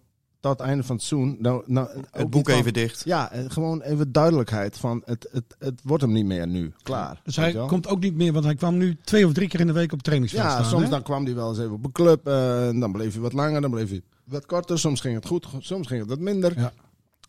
[0.49, 1.35] tot het einde van het seizoen.
[1.39, 3.01] Nou, nou, Het boek van- even dicht.
[3.05, 6.71] ja, eh, gewoon even duidelijkheid van het, het, het wordt hem niet meer nu.
[6.83, 7.21] Klaar.
[7.23, 9.67] Dus hij komt ook niet meer, want hij kwam nu twee of drie keer in
[9.67, 10.65] de week op trainingsveld Ja, staan.
[10.65, 10.89] soms hè?
[10.89, 12.27] dan kwam hij wel eens even op een club.
[12.27, 14.79] en dan bleef hij wat langer, dan bleef hij wat korter.
[14.79, 16.53] Soms ging het goed, soms ging het wat minder.
[16.59, 16.73] Ja.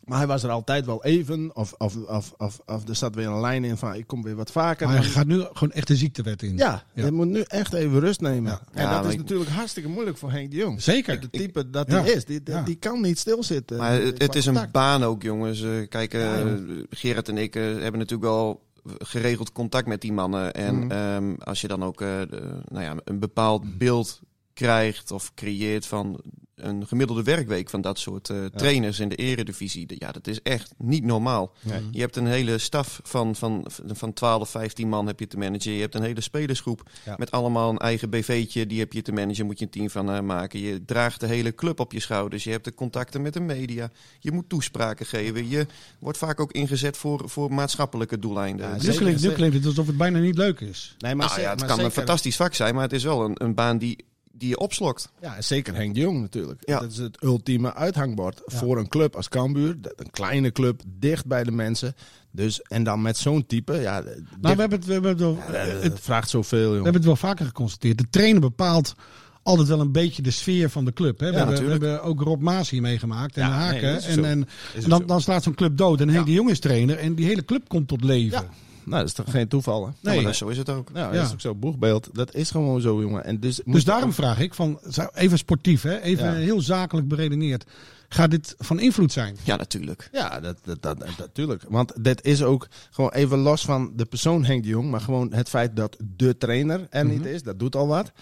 [0.09, 1.51] Maar hij was er altijd wel even.
[1.57, 4.37] Of, of, of, of, of er zat weer een lijn in van ik kom weer
[4.37, 4.87] wat vaker.
[4.87, 6.57] Maar hij gaat nu gewoon echt de ziektewet in.
[6.57, 7.05] ja, Ja.
[7.05, 8.51] je moet nu echt even rust nemen.
[8.53, 8.61] Ja.
[8.73, 10.83] En Ja, dat is ik- natuurlijk hartstikke moeilijk voor Henk de Jong.
[10.83, 11.21] Zeker.
[11.21, 12.01] De type dat Ja.
[12.03, 12.63] hij is, die, die, Ja.
[12.63, 13.77] die kan niet stilzitten.
[13.77, 14.73] Maar het, is een contact.
[14.73, 15.63] baan ook, jongens.
[15.63, 16.45] Eh, kijk, eh,
[16.91, 18.67] Gerard en ik eh, hebben natuurlijk wel
[18.99, 20.53] geregeld contact met die mannen.
[20.55, 20.91] En Mhm.
[20.91, 24.21] ehm, als je dan ook eh, de- nou ja, een bepaald beeld
[24.59, 26.21] krijgt of creëert van
[26.55, 29.87] een gemiddelde werkweek van dat soort eh, trainers in de eredivisie.
[29.99, 31.53] Ja, dat is echt niet normaal.
[31.63, 31.81] Nee.
[31.91, 35.73] Je hebt een hele staf van, van, van 12, 15 man heb je te managen.
[35.73, 37.15] Je hebt een hele spelersgroep Ja.
[37.19, 38.67] met allemaal een eigen BV'tje.
[38.67, 40.61] Die heb je te managen, moet je een team van eh, maken.
[40.61, 42.45] Je draagt de hele club op je schouders.
[42.45, 43.91] Je hebt de contacten met de media.
[44.19, 45.49] Je moet toespraken geven.
[45.49, 45.67] Je
[45.99, 48.69] wordt vaak ook ingezet voor, voor maatschappelijke doeleinden.
[48.69, 50.95] Ja, Nu zeker, klinkt, nu klinkt het alsof het bijna niet leuk is.
[50.99, 53.25] Nee, maar nou ja, het maar kan een fantastisch vak zijn, maar het is wel
[53.25, 54.05] een, een baan die,
[54.39, 55.13] die je opslokt.
[55.21, 56.63] Ja, en zeker Henk de Jong natuurlijk.
[56.65, 56.81] Ja.
[56.81, 59.81] Dat is het ultieme uithangbord voor een club als Cambuur.
[59.81, 61.95] Dat- Een kleine club, dicht bij de mensen.
[62.31, 65.21] Dus, en dan met zo'n type, ja, dicht- Nou, we hebben het, we hebben het,
[65.21, 66.75] wel, ja, het vraagt zoveel, we joh.
[66.75, 67.99] hebben het wel vaker geconstateerd.
[67.99, 68.95] De trainer bepaalt
[69.43, 71.21] altijd wel een beetje de sfeer van de club.
[71.21, 71.27] Hè?
[71.31, 74.03] We, Ja, hebben, we hebben ook Rob Maas hier meegemaakt en Ja, de nee, Haken.
[74.03, 74.47] en, en,
[74.89, 76.01] dan, dan slaat zo'n club dood.
[76.01, 76.25] En Henk Ja.
[76.27, 78.49] de Jong is trainer en die hele club komt tot leven.
[78.89, 79.93] Nou, dat is toch geen toeval, hè?
[80.03, 80.93] Nee, maar zo is het ook.
[80.93, 81.19] Nou, Ja.
[81.19, 82.09] dat is ook zo boegbeeld.
[82.13, 83.25] Dat is gewoon zo, jongen.
[83.25, 86.01] En dus, Dus daarom vraag ik, van, zou- even sportief, hè?
[86.01, 86.33] even Ja.
[86.33, 87.65] heel zakelijk beredeneerd.
[88.09, 89.37] Gaat dit van invloed zijn?
[89.45, 90.09] Ja, natuurlijk.
[90.13, 91.65] Ja, dat, dat, dat, dat- natuurlijk.
[91.69, 94.91] Want dit is ook gewoon even los van de persoon Henk de Jong.
[94.91, 97.43] Maar gewoon het feit dat de trainer er niet is.
[97.43, 98.13] Dat doet al wat.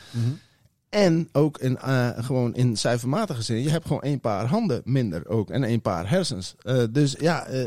[0.88, 3.62] En ook in, eh, gewoon in cijfermatige zin.
[3.62, 5.50] Je hebt gewoon één paar handen minder ook.
[5.50, 6.54] En één paar hersens.
[6.62, 7.64] Eh, dus ja, eh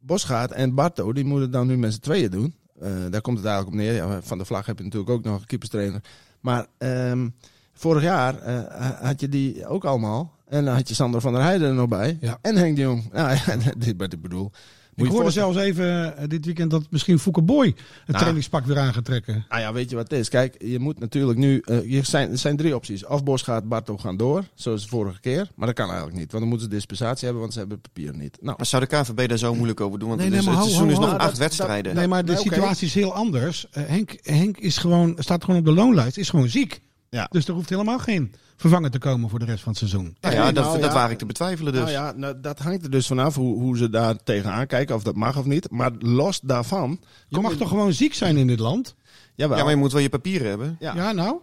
[0.00, 2.54] Bosgaard en Barto, die moeten dan nu met z'n tweeën doen.
[2.80, 3.94] Eh, daar komt het eigenlijk op neer.
[3.94, 6.00] Ja, van de vlag heb je natuurlijk ook nog een keeperstrainer.
[6.40, 7.28] Maar ehm,
[7.72, 10.32] vorig jaar eh, had je die ook allemaal.
[10.48, 12.18] En dan had je Sander van der Heijden er nog bij.
[12.20, 12.38] Ja.
[12.42, 13.12] En Henk de Jong.
[13.12, 14.50] Nou ja, dit ik bedoel.
[14.96, 17.76] Moet Ik hoorde zelfs even eh, dit weekend dat misschien Fouke Boy het
[18.06, 18.18] Nou.
[18.18, 19.44] trainingspak weer aan gaat trekken.
[19.48, 20.28] Nou ja, weet je wat het is?
[20.28, 21.58] Kijk, je moet natuurlijk nu...
[21.64, 23.06] eh, je zijn, er zijn drie opties.
[23.06, 25.50] Of Bos gaat Barto gaan door, zoals de vorige keer.
[25.54, 26.28] Maar dat kan eigenlijk niet.
[26.30, 28.38] Want dan moeten ze dispensatie hebben, want ze hebben papier niet.
[28.40, 30.08] Nou, Maar zou de KVB daar zo moeilijk over doen?
[30.08, 31.94] Want Nee, het, is- het seizoen is nog acht dat- wedstrijden.
[31.94, 33.66] Nee, maar de nee, situatie is heel anders.
[33.70, 36.80] Eh, Henk, Henk is gewoon, staat gewoon op de loonlijst, is gewoon ziek.
[37.14, 37.26] Ja.
[37.30, 40.16] Dus er hoeft helemaal geen vervanger te komen voor de rest van het seizoen.
[40.20, 40.96] Nou ja, Nee, dat, nou dat ja.
[40.96, 41.82] waar ik te betwijfelen dus.
[41.82, 45.02] Nou ja, nou, dat hangt er dus vanaf hoe, hoe ze daar tegenaan kijken, of
[45.02, 45.70] dat mag of niet.
[45.70, 47.00] Maar los daarvan...
[47.28, 48.94] Je mag toch gewoon ziek zijn in dit land?
[49.34, 49.56] Jawel.
[49.56, 50.76] Ja, maar je moet wel je papieren hebben.
[50.78, 50.94] Ja.
[50.94, 51.40] Ja, nou.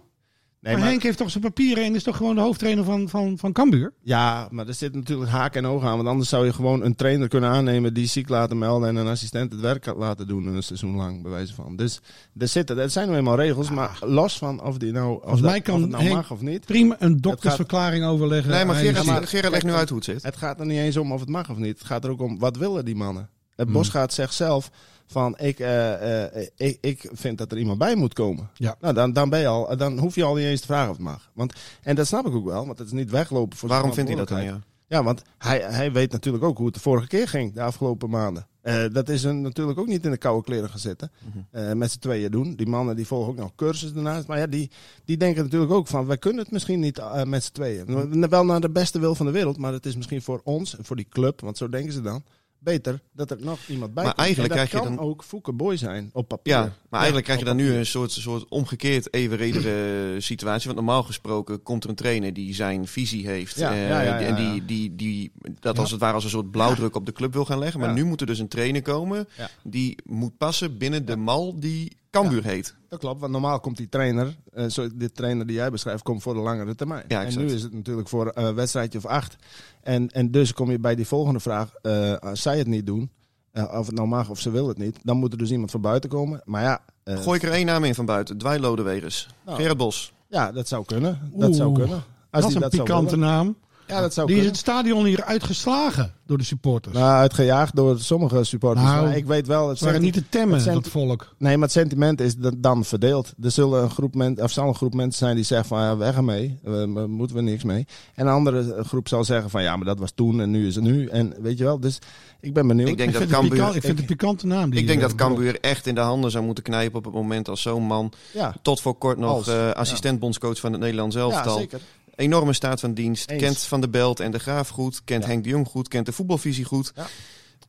[0.62, 3.10] Nee, maar, maar- Henk heeft toch zijn papieren en is toch gewoon de hoofdtrainer van,
[3.10, 3.94] van, van Cambuur?
[4.02, 5.96] Ja, maar er zit natuurlijk haak en oog aan.
[5.96, 9.08] Want anders zou je gewoon een trainer kunnen aannemen die ziek laten melden en een
[9.08, 11.76] assistent het werk laten doen een seizoen lang, bij wijze van.
[11.76, 12.00] Dus
[12.38, 15.42] er zitten, er zijn nou eenmaal regels, maar los van of die nou, of Volgens
[15.42, 16.66] dat- mij kan of het nou Henk mag of niet.
[16.66, 18.52] Prima een doktersverklaring overleggen.
[18.52, 19.06] Nee, maar Gerard, ziek.
[19.14, 20.24] maar- Gerard legt nu uit hoe het zit.
[20.24, 21.78] Het gaat er niet eens om of het mag of niet.
[21.78, 23.30] Het gaat er ook om wat willen die mannen.
[23.56, 23.76] Het Hmm.
[23.76, 24.72] Bosgaard zegt zelf
[25.12, 28.50] van ik, eh, eh, ik, ik vind dat er iemand bij moet komen.
[28.54, 28.76] Ja.
[28.80, 30.96] Nou, dan, dan, ben je al, dan hoef je al niet eens te vragen of
[30.96, 31.32] het mag.
[31.34, 34.10] Want, en dat snap ik ook wel, want het is niet weglopen voor Waarom vindt
[34.10, 34.44] hij dat dan?
[34.44, 34.60] Ja?
[34.92, 38.10] Ja, want hij, hij weet natuurlijk ook hoe het de vorige keer ging, de afgelopen
[38.10, 38.48] maanden.
[38.62, 41.12] Eh, dat is hem natuurlijk ook niet in de koude kleren gaan zitten.
[41.52, 42.56] eh, met z'n tweeën doen.
[42.56, 44.28] Die mannen die volgen ook nog cursussen daarnaast.
[44.28, 44.72] Maar ja, die,
[45.06, 48.30] die denken natuurlijk ook van, wij kunnen het misschien niet met z'n tweeën.
[48.30, 50.86] Wel naar de beste wil van de wereld, maar het is misschien voor ons en
[50.86, 52.24] voor die club, want zo denken ze dan,
[52.64, 54.26] beter dat er nog iemand bij Maar komt.
[54.26, 56.54] eigenlijk En dat krijg je kan dan- ook Fouke Boy zijn op papier.
[56.54, 60.66] Ja, maar eigenlijk krijg je dan nu een soort, soort omgekeerd evenredige situatie.
[60.66, 63.56] Want normaal gesproken komt er een trainer die zijn visie heeft.
[63.60, 66.96] Ja, eh, ja, en die, die, die dat als het ware als een soort blauwdruk
[66.96, 67.80] op de club wil gaan leggen.
[67.80, 69.28] Maar nu moet er dus een trainer komen
[69.64, 72.76] die moet passen binnen de mal die Cambuur heet.
[72.90, 76.22] Dat klopt, want normaal komt die trainer, eh zo, dit trainer die jij beschrijft, komt
[76.22, 77.06] voor de langere termijn.
[77.08, 79.36] Ja, en nu is het natuurlijk voor een wedstrijdje of acht.
[79.82, 83.12] En, en dus kom je bij die volgende vraag, eh, als zij het niet doen,
[83.52, 85.72] eh, of het nou mag of ze wil het niet, dan moet er dus iemand
[85.72, 86.42] van buiten komen.
[86.46, 88.38] Maar ja, eh, Gooi ik er één naam in van buiten.
[88.38, 89.28] Dwij Lodewegers.
[89.46, 89.58] Nou.
[89.58, 90.14] Gerard Bos.
[90.28, 91.32] ja, dat zou kunnen.
[91.34, 92.04] Dat zou kunnen.
[92.30, 93.56] Als dat is een dat pikante naam.
[93.92, 94.60] Ja, dat zou Die is kunnen.
[94.62, 96.96] het stadion hier uitgeslagen door de supporters.
[96.96, 98.86] Nou, uitgejaagd door sommige supporters.
[98.86, 101.36] Nou, maar ik weet wel, het waren niet te temmen, het dat volk.
[101.38, 103.34] Nee, maar het sentiment is dan- dan verdeeld.
[103.42, 105.98] Er zullen een groep mensen, of zal een groep mensen zijn die zeggen van ja,
[105.98, 107.86] weg ermee, we, we- moeten we niks mee.
[108.16, 110.76] En een andere groep zal zeggen van ja, maar dat was toen en nu is
[110.76, 111.08] het nu.
[111.08, 112.00] En weet je wel, dus
[112.42, 112.88] ik ben benieuwd.
[112.90, 113.76] Ik denk Ik dat vind, het, pikant, Cambuur...
[113.76, 114.70] ik vind het een pikante naam.
[114.70, 117.14] Die Ik denk eh, dat Cambuur echt in de handen zou moeten knijpen op het
[117.14, 121.16] moment als zo'n man ja, tot voor kort nog Als, eh, assistent-bondscoach van het Nederlands
[121.16, 121.58] ja, elftal.
[121.58, 121.80] zeker.
[122.16, 123.30] Enorme staat van dienst.
[123.30, 123.42] Eens.
[123.44, 125.02] Kent Van de Belt en de Graaf goed.
[125.04, 125.30] Kent Ja.
[125.30, 125.88] Henk de Jong goed.
[125.88, 126.92] Kent de voetbalvisie goed.
[126.96, 127.08] Ja.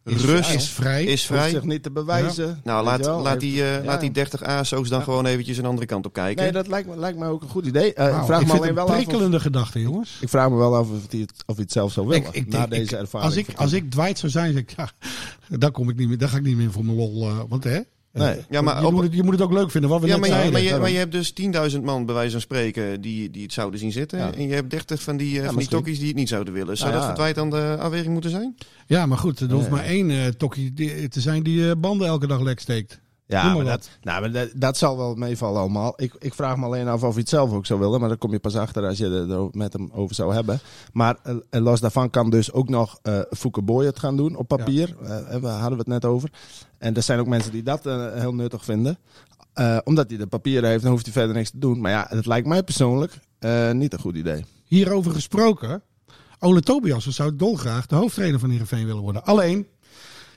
[0.05, 1.05] is, Rust is vrij.
[1.05, 1.51] is Hoeft vrij.
[1.51, 2.61] zich niet te bewijzen.
[2.65, 3.21] Nou, laat, wel.
[3.23, 3.85] laat, die, eh, Ja.
[3.85, 5.05] laat die 30 ASO's dan Ja.
[5.05, 6.43] gewoon eventjes een andere kant op kijken.
[6.43, 7.95] Nee, dat lijkt me, lijkt me ook een goed idee.
[7.95, 9.81] Eh, Wauw, ik vraag ik me vind alleen het wel een af of, prikkelende gedachte,
[9.81, 10.19] jongens.
[10.21, 12.27] ik vraag me wel af of hij het, of hij het zelf zou willen.
[12.27, 13.31] Ik- ik na denk- deze ervaring.
[13.31, 14.91] Als ik, als ik Dwight zou zijn, zeg ik, ja,
[15.59, 17.29] dan, kom ik niet meer, dan ga ik niet meer voor mijn lol.
[17.29, 17.81] eh, want hè?
[18.13, 18.37] Nee.
[18.51, 20.17] Ja, maar je, op- moet het, je moet het ook leuk vinden, wat we ja,
[20.17, 20.53] maar zeiden.
[20.53, 21.33] maar, je, maar je hebt dus
[21.77, 24.19] 10.000 man bij wijze van spreken die, die het zouden zien zitten.
[24.19, 24.33] Ja.
[24.35, 26.77] En je hebt 30 van die, eh, van die tokkies die het niet zouden willen.
[26.77, 27.17] Zou Nou dat ja.
[27.17, 28.55] voor Dwight dan de afweging moeten zijn?
[28.87, 29.71] Ja, maar goed, er hoeft Ja.
[29.73, 30.73] maar één eh tokkie
[31.09, 33.01] te zijn die eh, banden elke dag lek steekt.
[33.33, 35.93] Ja, maar dat, nou, maar dat, dat zal wel meevallen allemaal.
[35.97, 38.01] Ik, ik vraag me alleen af of hij het zelf ook zou willen.
[38.01, 40.61] Maar daar kom je pas achter als je er er met hem over zou hebben.
[40.93, 41.17] Maar
[41.51, 42.99] en los daarvan kan dus ook nog
[43.31, 44.97] Fouke Boy het gaan doen op papier.
[45.07, 46.31] Daar hadden we het net over.
[46.79, 48.99] En er zijn ook mensen die dat heel nuttig vinden.
[49.85, 51.81] Omdat hij de papieren heeft, dan hoeft hij verder niks te doen.
[51.81, 53.19] Maar ja, het lijkt mij persoonlijk
[53.73, 54.45] niet een goed idee.
[54.65, 55.83] Hierover gesproken,
[56.39, 59.25] Ole Tobias zou dolgraag de hoofdtrainer van Heerenveen willen worden.
[59.25, 59.67] Alleen,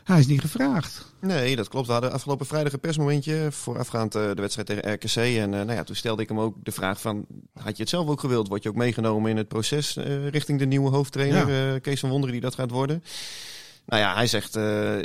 [0.05, 1.13] hij is niet gevraagd.
[1.21, 1.85] Nee, dat klopt.
[1.87, 5.15] We hadden afgelopen vrijdag een persmomentje voorafgaand eh, de wedstrijd tegen RKC.
[5.15, 7.89] En eh, nou ja, toen stelde ik hem ook de vraag van, had je het
[7.91, 8.47] zelf ook gewild?
[8.47, 12.09] Word je ook meegenomen in het proces eh, richting de nieuwe hoofdtrainer, eh, Kees van
[12.09, 13.03] Wonderen, die dat gaat worden?
[13.85, 14.53] Nou ja, hij zegt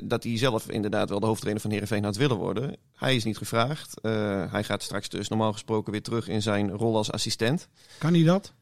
[0.05, 2.77] dat hij zelf inderdaad wel de hoofdtrainer van Heerenveen had willen worden.
[2.95, 3.95] Hij is niet gevraagd.
[4.51, 7.69] Hij gaat straks dus normaal gesproken weer terug in zijn rol als assistent.
[7.99, 8.53] Kan hij dat?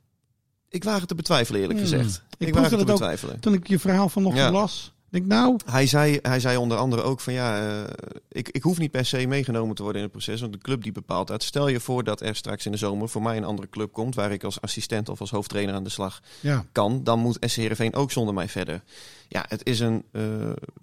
[0.68, 1.88] Ik waag het te betwijfelen eerlijk Hmm.
[1.88, 2.22] gezegd.
[2.38, 2.86] Ik Ik, waag het te ook.
[2.86, 3.40] betwijfelen.
[3.40, 4.50] Toen ik je verhaal vanochtend Ja.
[4.52, 7.92] las, denk, nou, Hij zei, hij zei onder andere ook van ja, eh,
[8.28, 10.82] ik, ik hoef niet per se meegenomen te worden in het proces, want de club
[10.82, 11.42] die bepaalt dat.
[11.42, 14.14] Stel je voor dat er straks in de zomer voor mij een andere club komt,
[14.14, 16.64] waar ik als assistent of als hoofdtrainer aan de slag ja.
[16.72, 18.82] kan, dan moet SC Heerenveen ook zonder mij verder.
[19.28, 20.22] Ja, het is een, eh,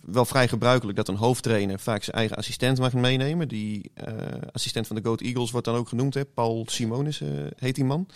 [0.02, 3.48] wel vrij gebruikelijk dat een hoofdtrainer vaak zijn eigen assistent mag meenemen.
[3.48, 4.14] Die eh,
[4.52, 6.26] assistent van de Goat Eagles wordt dan ook genoemd, hè?
[6.26, 7.22] Paul Simonis
[7.56, 8.08] heet die man.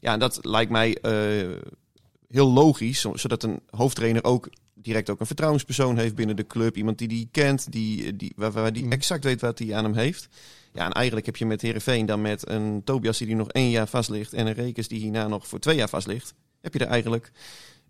[0.00, 0.98] Ja, en dat lijkt mij
[2.36, 6.76] heel logisch, zo- zodat een hoofdtrainer ook direct ook een vertrouwenspersoon heeft binnen de club.
[6.76, 8.92] Iemand die die kent, die, die, waar, waar die Mm.
[8.92, 10.28] exact weet wat hij aan hem heeft.
[10.72, 13.86] Ja, en eigenlijk heb je met Heerenveen dan met een Tobias die nog één jaar
[13.88, 16.78] vast ligt en een Rekers die hierna nog voor twee jaar vast ligt, heb je
[16.78, 17.32] er eigenlijk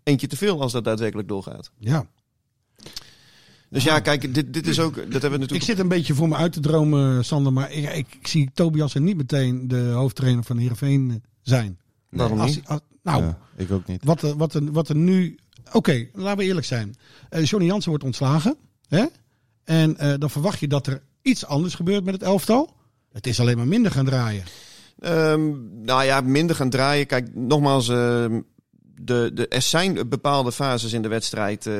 [0.03, 1.71] eentje te veel als dat daadwerkelijk doorgaat.
[1.79, 2.07] ja.
[3.69, 5.63] Dus ja, kijk, dit, dit is ook, dat hebben we Ik natuurlijk...
[5.63, 7.53] zit een beetje voor me uit te dromen, Sander.
[7.53, 11.79] Maar ik, ik, ik zie Tobias er niet meteen de hoofdtrainer van Heerenveen eh, zijn.
[12.09, 12.61] Waarom niet?
[12.65, 12.79] als-
[13.11, 14.03] nou, Ja, ik ook niet.
[14.03, 15.37] wat, er, wat, er, wat er nu...
[15.71, 16.95] Oké, laten we eerlijk zijn.
[17.29, 18.55] Eh Johnny Jansen wordt ontslagen.
[18.87, 19.05] Hè?
[19.63, 22.75] En eh, dan verwacht je dat er iets anders gebeurt met het elftal.
[23.11, 24.43] Het is alleen maar minder gaan draaien.
[24.99, 25.51] Ehm,
[25.83, 27.05] nou ja, minder gaan draaien.
[27.05, 28.41] Kijk, nogmaals, ehm,
[29.01, 31.73] de, de, er zijn bepaalde fases in de wedstrijd eh,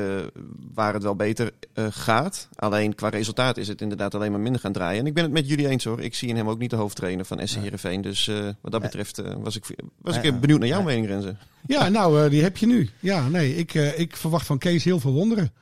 [0.74, 2.48] waar het wel beter eh, gaat.
[2.56, 5.00] Alleen qua resultaat is het inderdaad alleen maar minder gaan draaien.
[5.00, 6.00] En ik ben het met jullie eens hoor.
[6.00, 8.00] Ik zie in hem ook niet de hoofdtrainer van SC Heerenveen.
[8.00, 9.64] Dus eh, wat dat betreft was ik,
[10.00, 11.36] was ik benieuwd naar jouw mening, Renze.
[11.66, 12.90] Ja, nou, eh, die heb je nu.
[13.00, 15.52] Ja, nee, ik, eh, ik verwacht van Kees heel veel wonderen.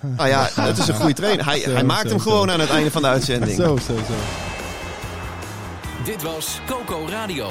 [0.00, 1.44] Nou ja, het is een goede trainer.
[1.44, 2.30] Hij, Zo, hij maakt zo, hem zo.
[2.30, 3.56] gewoon aan het einde van de uitzending.
[3.56, 4.14] Zo, zo, zo.
[6.04, 7.50] Dit was Coco Radio.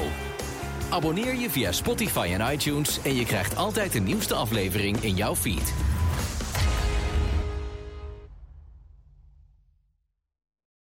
[0.95, 5.35] Abonneer je via Spotify en iTunes en je krijgt altijd de nieuwste aflevering in jouw
[5.35, 5.73] feed.